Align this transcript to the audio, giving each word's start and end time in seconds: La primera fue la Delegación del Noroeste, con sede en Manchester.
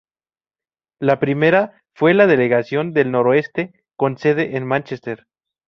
La 0.99 1.19
primera 1.19 1.79
fue 1.93 2.15
la 2.15 2.25
Delegación 2.25 2.91
del 2.91 3.11
Noroeste, 3.11 3.83
con 3.95 4.17
sede 4.17 4.57
en 4.57 4.65
Manchester. 4.65 5.27